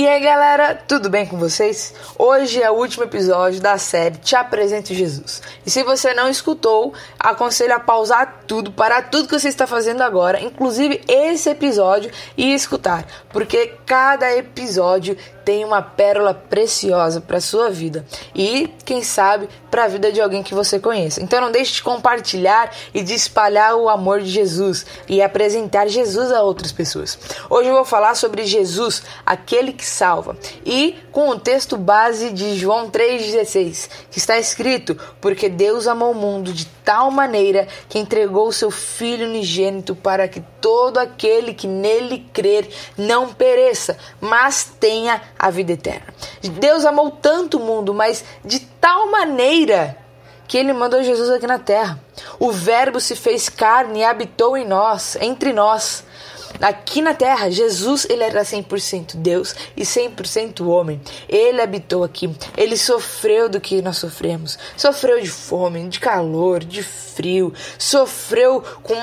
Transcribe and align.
E 0.00 0.08
aí 0.08 0.18
galera, 0.18 0.74
tudo 0.74 1.10
bem 1.10 1.26
com 1.26 1.36
vocês? 1.36 1.92
Hoje 2.18 2.62
é 2.62 2.70
o 2.70 2.74
último 2.74 3.04
episódio 3.04 3.60
da 3.60 3.76
série 3.76 4.16
Te 4.16 4.34
Apresento 4.34 4.94
Jesus. 4.94 5.42
E 5.66 5.70
se 5.70 5.82
você 5.82 6.14
não 6.14 6.26
escutou, 6.26 6.94
aconselho 7.18 7.74
a 7.74 7.80
pausar 7.80 8.44
tudo, 8.46 8.72
parar 8.72 9.10
tudo 9.10 9.28
que 9.28 9.38
você 9.38 9.48
está 9.48 9.66
fazendo 9.66 10.00
agora, 10.00 10.40
inclusive 10.40 11.02
esse 11.06 11.50
episódio, 11.50 12.10
e 12.34 12.54
escutar, 12.54 13.06
porque 13.28 13.74
cada 13.84 14.34
episódio 14.34 15.18
tem 15.50 15.64
uma 15.64 15.82
pérola 15.82 16.32
preciosa 16.32 17.20
para 17.20 17.40
sua 17.40 17.70
vida 17.70 18.06
e, 18.32 18.72
quem 18.84 19.02
sabe, 19.02 19.48
para 19.68 19.82
a 19.82 19.88
vida 19.88 20.12
de 20.12 20.20
alguém 20.20 20.44
que 20.44 20.54
você 20.54 20.78
conheça. 20.78 21.20
Então 21.20 21.40
não 21.40 21.50
deixe 21.50 21.74
de 21.74 21.82
compartilhar 21.82 22.72
e 22.94 23.02
de 23.02 23.14
espalhar 23.14 23.74
o 23.74 23.88
amor 23.88 24.20
de 24.20 24.30
Jesus 24.30 24.86
e 25.08 25.20
apresentar 25.20 25.88
Jesus 25.88 26.30
a 26.30 26.40
outras 26.40 26.70
pessoas. 26.70 27.18
Hoje 27.50 27.68
eu 27.68 27.74
vou 27.74 27.84
falar 27.84 28.14
sobre 28.14 28.44
Jesus, 28.44 29.02
aquele 29.26 29.72
que 29.72 29.84
salva, 29.84 30.36
e 30.64 30.96
com 31.10 31.30
o 31.30 31.40
texto 31.40 31.76
base 31.76 32.30
de 32.30 32.56
João 32.56 32.88
3,16, 32.88 33.90
que 34.08 34.18
está 34.18 34.38
escrito: 34.38 34.96
Porque 35.20 35.48
Deus 35.48 35.88
amou 35.88 36.12
o 36.12 36.14
mundo 36.14 36.52
de 36.52 36.64
tal 36.90 37.08
maneira 37.08 37.68
que 37.88 38.00
entregou 38.00 38.48
o 38.48 38.52
seu 38.52 38.68
Filho 38.68 39.28
unigênito 39.28 39.94
para 39.94 40.26
que 40.26 40.40
todo 40.60 40.98
aquele 40.98 41.54
que 41.54 41.68
nele 41.68 42.26
crer 42.32 42.68
não 42.98 43.32
pereça, 43.32 43.96
mas 44.20 44.72
tenha 44.80 45.22
a 45.38 45.50
vida 45.50 45.70
eterna. 45.70 46.12
Deus 46.42 46.84
amou 46.84 47.12
tanto 47.12 47.58
o 47.58 47.60
mundo, 47.60 47.94
mas 47.94 48.24
de 48.44 48.58
tal 48.58 49.08
maneira 49.08 49.96
que 50.48 50.58
ele 50.58 50.72
mandou 50.72 51.00
Jesus 51.04 51.30
aqui 51.30 51.46
na 51.46 51.60
terra. 51.60 51.96
O 52.40 52.50
Verbo 52.50 52.98
se 52.98 53.14
fez 53.14 53.48
carne 53.48 54.00
e 54.00 54.04
habitou 54.04 54.56
em 54.56 54.66
nós, 54.66 55.16
entre 55.20 55.52
nós. 55.52 56.02
Aqui 56.60 57.00
na 57.00 57.14
terra, 57.14 57.50
Jesus 57.50 58.06
ele 58.08 58.22
era 58.22 58.42
100% 58.42 59.16
Deus 59.16 59.54
e 59.76 59.82
100% 59.82 60.66
homem. 60.66 61.00
Ele 61.28 61.60
habitou 61.60 62.04
aqui. 62.04 62.30
Ele 62.56 62.76
sofreu 62.76 63.48
do 63.48 63.60
que 63.60 63.82
nós 63.82 63.98
sofremos. 63.98 64.58
Sofreu 64.76 65.20
de 65.20 65.28
fome, 65.28 65.88
de 65.88 66.00
calor, 66.00 66.64
de 66.64 66.82
frio. 66.82 67.52
Sofreu 67.78 68.62
com 68.82 68.94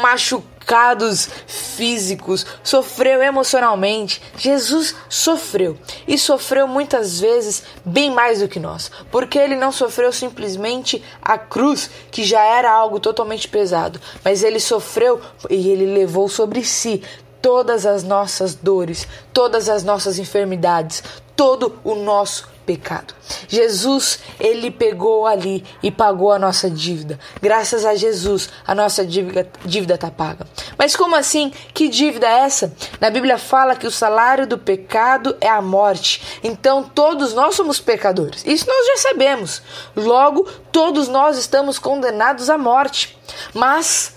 machucados 0.68 1.30
físicos. 1.48 2.46
Sofreu 2.62 3.24
emocionalmente. 3.24 4.22
Jesus 4.38 4.94
sofreu. 5.08 5.78
E 6.06 6.18
sofreu 6.18 6.68
muitas 6.68 7.20
vezes 7.20 7.64
bem 7.86 8.12
mais 8.12 8.42
do 8.42 8.48
que 8.48 8.60
nós. 8.60 8.92
Porque 9.10 9.40
ele 9.40 9.56
não 9.56 9.72
sofreu 9.72 10.12
simplesmente 10.12 11.04
a 11.22 11.38
cruz, 11.38 11.90
que 12.12 12.24
já 12.24 12.44
era 12.44 12.72
algo 12.72 13.00
totalmente 13.00 13.48
pesado. 13.48 14.00
Mas 14.24 14.44
ele 14.44 14.60
sofreu 14.60 15.22
e 15.50 15.70
ele 15.70 15.86
levou 15.86 16.28
sobre 16.28 16.64
si 16.64 17.02
todas 17.42 17.86
as 17.86 18.04
nossas 18.04 18.56
dores, 18.56 19.08
todas 19.32 19.70
as 19.70 19.84
nossas 19.84 20.20
enfermidades, 20.20 21.02
todo 21.38 21.80
o 21.84 21.96
nosso 21.96 22.50
pecado. 22.66 23.14
Jesus, 23.48 24.20
ele 24.38 24.70
pegou 24.70 25.26
ali 25.26 25.64
e 25.82 25.90
pagou 25.90 26.34
a 26.34 26.40
nossa 26.40 26.70
dívida. 26.70 27.18
Graças 27.42 27.86
a 27.86 27.96
Jesus, 27.96 28.50
a 28.68 28.76
nossa 28.76 29.06
dívida 29.06 29.50
dívida 29.64 29.96
está 29.96 30.12
paga. 30.12 30.46
Mas 30.78 30.94
como 30.94 31.16
assim? 31.16 31.54
Que 31.74 31.88
dívida 31.88 32.28
é 32.28 32.40
essa? 32.40 32.74
Na 33.00 33.10
Bíblia 33.10 33.38
fala 33.38 33.76
que 33.76 33.88
o 33.88 33.92
salário 33.92 34.46
do 34.46 34.58
pecado 34.58 35.38
é 35.40 35.48
a 35.48 35.62
morte. 35.62 36.40
Então 36.44 36.84
todos 36.84 37.34
nós 37.34 37.56
somos 37.56 37.80
pecadores. 37.80 38.44
Isso 38.46 38.68
nós 38.68 38.86
já 38.88 39.10
sabemos. 39.10 39.62
Logo, 39.96 40.44
todos 40.70 41.08
nós 41.08 41.38
estamos 41.38 41.80
condenados 41.80 42.50
à 42.50 42.58
morte. 42.58 43.18
Mas 43.54 44.17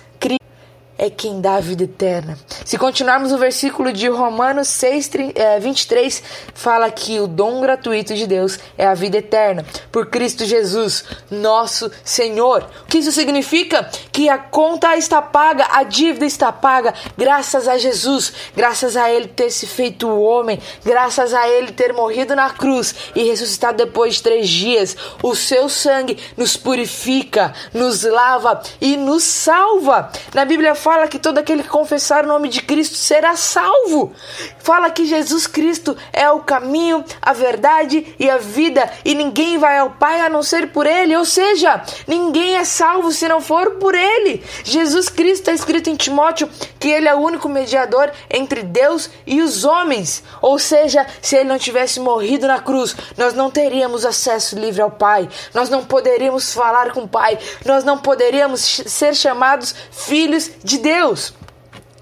é 1.03 1.09
quem 1.09 1.41
dá 1.41 1.55
a 1.55 1.61
vida 1.61 1.84
eterna. 1.84 2.38
Se 2.62 2.77
continuarmos 2.77 3.33
o 3.33 3.38
versículo 3.38 3.91
de 3.91 4.06
Romanos 4.06 4.69
6, 4.69 5.11
23, 5.59 6.22
fala 6.53 6.91
que 6.91 7.19
o 7.19 7.27
dom 7.27 7.62
gratuito 7.62 8.15
de 8.15 8.27
Deus 8.27 8.59
é 8.77 8.87
a 8.87 8.93
vida 8.93 9.16
eterna, 9.16 9.65
por 9.91 10.10
Cristo 10.10 10.44
Jesus, 10.44 11.05
nosso 11.31 11.91
Senhor. 12.05 12.69
O 12.83 12.87
que 12.87 12.99
isso 12.99 13.12
significa? 13.12 13.89
Que 14.12 14.28
a 14.28 14.37
conta 14.37 14.94
está 14.94 15.22
paga, 15.22 15.69
a 15.71 15.84
dívida 15.84 16.27
está 16.27 16.53
paga, 16.53 16.93
graças 17.16 17.66
a 17.66 17.78
Jesus, 17.78 18.34
graças 18.55 18.94
a 18.94 19.10
Ele 19.10 19.27
ter 19.27 19.50
se 19.50 19.66
feito 19.66 20.06
homem, 20.06 20.60
graças 20.84 21.33
a 21.33 21.49
Ele 21.49 21.72
ter 21.72 21.94
morrido 21.94 22.37
na 22.37 22.50
cruz 22.50 22.94
e 23.15 23.25
ressuscitado 23.25 23.78
depois 23.78 24.16
de 24.16 24.22
três 24.22 24.50
dias. 24.50 24.94
O 25.22 25.34
seu 25.34 25.66
sangue 25.71 26.19
nos 26.37 26.59
purifica, 26.59 27.55
nos 27.72 28.03
lava 28.03 28.60
e 28.83 28.99
nos 28.99 29.22
salva. 29.22 30.12
Na 30.34 30.44
Bíblia 30.44 30.75
fala 30.75 30.90
fala 30.91 31.06
que 31.06 31.21
todo 31.21 31.39
aquele 31.39 31.62
que 31.62 31.69
confessar 31.69 32.25
o 32.25 32.27
nome 32.27 32.49
de 32.49 32.62
Cristo 32.62 32.97
será 32.97 33.37
salvo. 33.37 34.12
Fala 34.59 34.91
que 34.91 35.06
Jesus 35.06 35.47
Cristo 35.47 35.97
é 36.12 36.28
o 36.28 36.41
caminho, 36.41 37.05
a 37.23 37.33
verdade 37.33 38.12
e 38.19 38.28
a 38.28 38.39
vida, 38.39 38.91
e 39.05 39.15
ninguém 39.15 39.56
vai 39.56 39.78
ao 39.78 39.91
Pai 39.91 40.21
a 40.21 40.28
não 40.28 40.43
ser 40.43 40.73
por 40.73 40.89
Ele. 40.89 41.17
Ou 41.17 41.25
seja, 41.25 41.81
ninguém 42.09 42.56
é 42.56 42.65
salvo 42.65 43.12
se 43.12 43.28
não 43.28 43.41
for 43.41 43.77
por 43.77 43.95
Ele. 43.95 44.43
Jesus 44.65 45.09
Cristo 45.09 45.43
está 45.43 45.53
escrito 45.53 45.89
em 45.89 45.95
Timóteo 45.95 46.51
que 46.81 46.89
Ele 46.89 47.07
é 47.07 47.15
o 47.15 47.21
único 47.21 47.49
mediador 47.49 48.11
entre 48.28 48.65
Deus 48.65 49.09
e 49.25 49.41
os 49.41 49.65
homens. 49.65 50.25
Ou 50.43 50.59
seja, 50.59 51.07
se 51.22 51.37
Ele 51.37 51.51
não 51.51 51.59
tivesse 51.59 52.01
morrido 52.01 52.49
na 52.49 52.59
cruz, 52.59 52.97
nós 53.17 53.33
não 53.33 53.49
teríamos 53.49 54.05
acesso 54.05 54.59
livre 54.59 54.83
ao 54.83 54.91
Pai, 54.91 55.28
nós 55.55 55.71
não 55.71 55.84
poderíamos 55.84 56.53
falar 56.53 56.93
com 56.93 57.03
o 57.03 57.09
Pai, 57.09 57.39
nós 57.65 57.84
não 57.84 57.97
poderíamos 57.97 58.61
ser 58.61 59.15
chamados 59.15 59.72
filhos 59.93 60.51
de 60.65 60.80
Deus. 60.81 61.33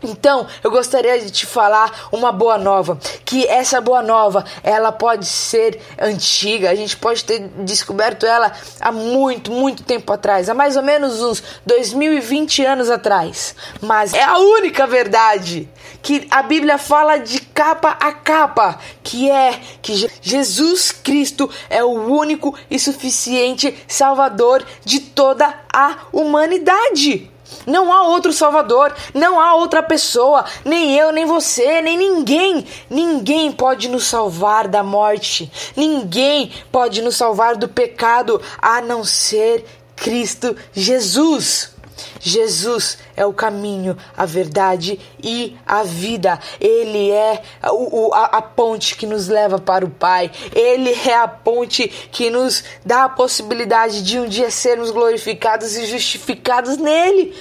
Então, 0.03 0.47
eu 0.62 0.71
gostaria 0.71 1.19
de 1.19 1.31
te 1.31 1.44
falar 1.44 2.09
uma 2.12 2.31
boa 2.31 2.56
nova, 2.56 2.99
que 3.25 3.47
essa 3.47 3.81
boa 3.81 4.00
nova, 4.00 4.44
ela 4.62 4.93
pode 4.93 5.27
ser 5.27 5.81
antiga, 6.00 6.71
a 6.71 6.75
gente 6.75 6.97
pode 6.97 7.25
ter 7.25 7.49
descoberto 7.65 8.25
ela 8.25 8.53
há 8.81 8.93
muito, 8.93 9.50
muito 9.50 9.83
tempo 9.83 10.12
atrás, 10.12 10.49
há 10.49 10.55
mais 10.55 10.77
ou 10.77 10.84
menos 10.84 11.21
uns 11.21 11.43
2020 11.67 12.65
anos 12.65 12.91
atrás, 12.91 13.56
mas 13.81 14.15
é 14.15 14.22
a 14.22 14.38
única 14.38 14.87
verdade 14.87 15.69
que 16.00 16.28
a 16.31 16.43
Bíblia 16.43 16.78
fala 16.78 17.17
de 17.19 17.41
capa 17.41 17.97
a 18.00 18.12
capa, 18.12 18.78
que 19.03 19.28
é 19.28 19.61
que 19.83 20.09
Jesus 20.22 20.93
Cristo 20.93 21.50
é 21.69 21.83
o 21.83 21.91
único 21.91 22.56
e 22.71 22.78
suficiente 22.78 23.77
salvador 23.88 24.65
de 24.84 25.00
toda 25.00 25.53
a 25.72 26.06
humanidade. 26.12 27.28
Não 27.66 27.92
há 27.92 28.09
outro 28.09 28.32
Salvador, 28.32 28.94
não 29.14 29.41
há 29.41 29.54
outra 29.54 29.82
pessoa, 29.82 30.44
nem 30.64 30.97
eu, 30.97 31.12
nem 31.12 31.26
você, 31.26 31.81
nem 31.82 31.97
ninguém. 31.97 32.66
Ninguém 32.88 33.53
pode 33.53 33.88
nos 33.88 34.04
salvar 34.04 34.69
da 34.69 34.82
morte, 34.82 35.50
ninguém 35.76 36.53
pode 36.72 37.03
nos 37.03 37.16
salvar 37.16 37.56
do 37.56 37.69
pecado 37.69 38.41
a 38.60 38.81
não 38.81 39.04
ser 39.04 39.64
Cristo 39.97 40.56
Jesus. 40.72 41.78
Jesus 42.20 42.98
é 43.16 43.25
o 43.25 43.32
caminho, 43.32 43.97
a 44.16 44.25
verdade 44.25 44.98
e 45.22 45.56
a 45.66 45.82
vida. 45.82 46.38
Ele 46.60 47.10
é 47.10 47.42
o, 47.70 48.12
a, 48.12 48.25
a, 48.25 48.42
ponte 48.42 48.97
que 48.97 49.06
nos 49.06 49.28
leva 49.28 49.59
para 49.59 49.84
o 49.84 49.91
Pai. 49.91 50.31
Ele 50.54 50.92
é 51.06 51.16
a 51.16 51.28
ponte 51.28 51.88
que 52.10 52.31
nos 52.31 52.64
dá 52.84 53.04
a 53.04 53.08
possibilidade 53.08 54.03
de 54.03 54.19
um 54.19 54.28
dia 54.28 54.50
sermos 54.50 54.91
glorificados 54.91 55.76
e 55.76 55.87
justificados 55.87 56.76
nele. 56.76 57.34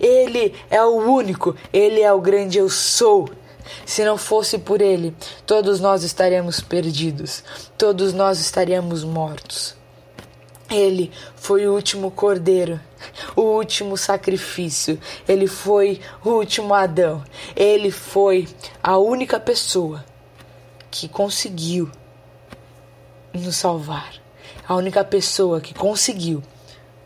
Ele 0.00 0.54
é 0.70 0.82
o 0.82 0.96
único, 0.96 1.56
ele 1.72 2.00
é 2.00 2.12
o 2.12 2.20
grande 2.20 2.58
eu 2.58 2.68
sou. 2.68 3.28
Se 3.84 4.04
não 4.04 4.16
fosse 4.16 4.58
por 4.58 4.80
ele, 4.80 5.14
todos 5.44 5.80
nós 5.80 6.02
estaríamos 6.02 6.60
perdidos, 6.60 7.42
todos 7.76 8.12
nós 8.12 8.40
estaríamos 8.40 9.04
mortos. 9.04 9.77
Ele 10.70 11.10
foi 11.34 11.66
o 11.66 11.72
último 11.72 12.10
cordeiro, 12.10 12.78
o 13.34 13.40
último 13.40 13.96
sacrifício. 13.96 15.00
Ele 15.26 15.46
foi 15.46 16.00
o 16.24 16.30
último 16.30 16.74
Adão. 16.74 17.24
Ele 17.56 17.90
foi 17.90 18.46
a 18.82 18.98
única 18.98 19.40
pessoa 19.40 20.04
que 20.90 21.08
conseguiu 21.08 21.90
nos 23.32 23.56
salvar. 23.56 24.12
A 24.66 24.74
única 24.74 25.02
pessoa 25.02 25.60
que 25.60 25.72
conseguiu 25.72 26.42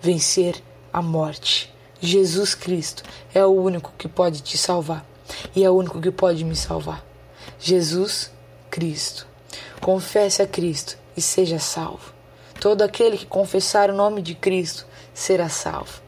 vencer 0.00 0.60
a 0.92 1.00
morte. 1.00 1.72
Jesus 2.00 2.56
Cristo 2.56 3.04
é 3.32 3.44
o 3.44 3.50
único 3.50 3.92
que 3.96 4.08
pode 4.08 4.42
te 4.42 4.58
salvar 4.58 5.06
e 5.54 5.64
é 5.64 5.70
o 5.70 5.74
único 5.74 6.00
que 6.00 6.10
pode 6.10 6.44
me 6.44 6.56
salvar. 6.56 7.04
Jesus 7.60 8.32
Cristo. 8.68 9.26
Confesse 9.80 10.42
a 10.42 10.46
Cristo 10.46 10.98
e 11.16 11.22
seja 11.22 11.60
salvo. 11.60 12.11
Todo 12.62 12.82
aquele 12.82 13.18
que 13.18 13.26
confessar 13.26 13.90
o 13.90 13.92
nome 13.92 14.22
de 14.22 14.36
Cristo 14.36 14.86
será 15.12 15.48
salvo. 15.48 16.00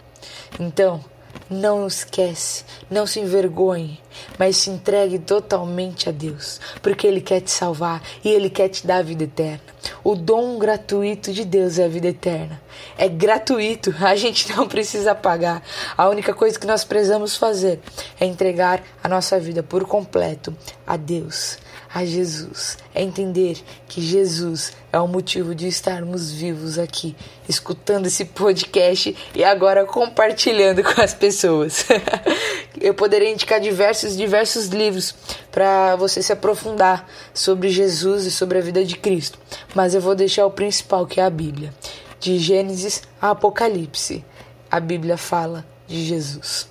Então, 0.60 1.04
não 1.50 1.84
esquece, 1.84 2.64
não 2.88 3.08
se 3.08 3.18
envergonhe, 3.18 4.00
mas 4.38 4.58
se 4.58 4.70
entregue 4.70 5.18
totalmente 5.18 6.08
a 6.08 6.12
Deus, 6.12 6.60
porque 6.80 7.08
Ele 7.08 7.20
quer 7.20 7.40
te 7.40 7.50
salvar 7.50 8.00
e 8.24 8.28
Ele 8.28 8.48
quer 8.48 8.68
te 8.68 8.86
dar 8.86 8.98
a 8.98 9.02
vida 9.02 9.24
eterna. 9.24 9.64
O 10.04 10.14
dom 10.14 10.56
gratuito 10.56 11.32
de 11.32 11.44
Deus 11.44 11.76
é 11.80 11.86
a 11.86 11.88
vida 11.88 12.06
eterna. 12.06 12.62
É 12.96 13.08
gratuito, 13.08 13.92
a 14.00 14.14
gente 14.14 14.48
não 14.54 14.68
precisa 14.68 15.12
pagar. 15.12 15.60
A 15.98 16.08
única 16.08 16.32
coisa 16.32 16.56
que 16.56 16.68
nós 16.68 16.84
precisamos 16.84 17.36
fazer 17.36 17.80
é 18.20 18.26
entregar 18.26 18.80
a 19.02 19.08
nossa 19.08 19.40
vida 19.40 19.60
por 19.60 19.84
completo 19.86 20.56
a 20.86 20.96
Deus. 20.96 21.58
A 21.94 22.04
Jesus, 22.04 22.76
é 22.92 23.00
entender 23.00 23.56
que 23.86 24.02
Jesus 24.02 24.72
é 24.92 24.98
o 24.98 25.06
motivo 25.06 25.54
de 25.54 25.68
estarmos 25.68 26.32
vivos 26.32 26.76
aqui, 26.76 27.14
escutando 27.48 28.06
esse 28.06 28.24
podcast 28.24 29.16
e 29.32 29.44
agora 29.44 29.86
compartilhando 29.86 30.82
com 30.82 31.00
as 31.00 31.14
pessoas. 31.14 31.86
Eu 32.82 32.94
poderia 32.94 33.30
indicar 33.30 33.60
diversos, 33.60 34.16
diversos 34.16 34.66
livros 34.66 35.14
para 35.52 35.94
você 35.94 36.20
se 36.20 36.32
aprofundar 36.32 37.08
sobre 37.32 37.68
Jesus 37.68 38.26
e 38.26 38.30
sobre 38.32 38.58
a 38.58 38.60
vida 38.60 38.84
de 38.84 38.96
Cristo, 38.96 39.38
mas 39.72 39.94
eu 39.94 40.00
vou 40.00 40.16
deixar 40.16 40.44
o 40.44 40.50
principal, 40.50 41.06
que 41.06 41.20
é 41.20 41.24
a 41.24 41.30
Bíblia. 41.30 41.72
De 42.18 42.36
Gênesis 42.38 43.02
a 43.20 43.30
Apocalipse, 43.30 44.24
a 44.68 44.80
Bíblia 44.80 45.16
fala 45.16 45.64
de 45.86 46.04
Jesus. 46.04 46.68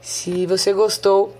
Se 0.00 0.46
você 0.46 0.72
gostou, 0.72 1.36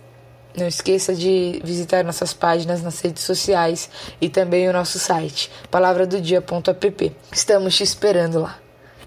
não 0.57 0.67
esqueça 0.67 1.15
de 1.15 1.61
visitar 1.63 2.05
nossas 2.05 2.33
páginas 2.33 2.83
nas 2.83 3.01
redes 3.01 3.23
sociais 3.23 3.91
e 4.21 4.29
também 4.29 4.69
o 4.69 4.73
nosso 4.73 4.99
site, 4.99 5.51
palavradodia.app. 5.71 7.17
Estamos 7.33 7.77
te 7.77 7.83
esperando 7.83 8.41
lá. 8.41 8.59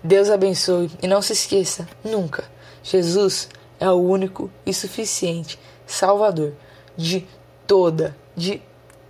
Deus 0.03 0.29
abençoe 0.29 0.89
e 1.01 1.07
não 1.07 1.21
se 1.21 1.33
esqueça, 1.33 1.87
nunca, 2.03 2.45
Jesus 2.83 3.49
é 3.79 3.89
o 3.89 3.95
único 3.95 4.49
e 4.65 4.73
suficiente 4.73 5.59
Salvador 5.85 6.53
de 6.95 7.25
toda, 7.65 8.15
de 8.35 8.61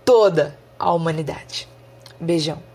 toda 0.04 0.56
a 0.78 0.92
humanidade. 0.92 1.68
Beijão. 2.18 2.69